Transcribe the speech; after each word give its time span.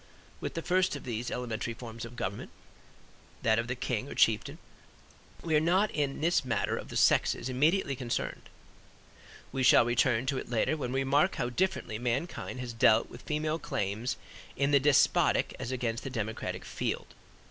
With 0.39 0.55
the 0.55 0.63
first 0.63 0.95
of 0.95 1.03
these 1.03 1.29
elementary 1.29 1.75
forms 1.75 2.05
of 2.05 2.15
government, 2.15 2.49
that 3.43 3.59
of 3.59 3.67
the 3.67 3.75
king 3.75 4.09
or 4.09 4.15
chieftain, 4.15 4.57
we 5.43 5.55
are 5.55 5.59
not 5.59 5.91
in 5.91 6.21
this 6.21 6.43
matter 6.43 6.75
of 6.75 6.89
the 6.89 6.97
sexes 6.97 7.49
immediately 7.49 7.95
concerned. 7.95 8.49
We 9.51 9.61
shall 9.61 9.85
return 9.85 10.25
to 10.25 10.39
it 10.39 10.49
later 10.49 10.75
when 10.75 10.91
we 10.91 11.01
remark 11.01 11.35
how 11.35 11.51
differently 11.51 11.99
mankind 11.99 12.59
has 12.61 12.73
dealt 12.73 13.11
with 13.11 13.21
female 13.21 13.59
claims 13.59 14.17
in 14.57 14.71
the 14.71 14.79
despotic 14.79 15.55
as 15.59 15.71
against 15.71 16.03
the 16.03 16.09
democratic 16.09 16.65
field. 16.65 17.13